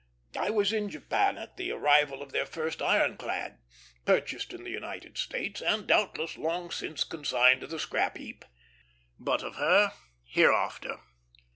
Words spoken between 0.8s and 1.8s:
Japan at the